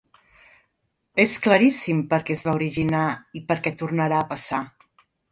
És 1.23 1.33
claríssim 1.43 1.99
per 2.13 2.19
què 2.29 2.35
es 2.37 2.41
va 2.47 2.55
originar 2.59 3.01
i 3.41 3.41
per 3.51 3.57
què 3.67 3.73
tornarà 3.83 4.23
a 4.23 4.27
passar. 4.33 4.63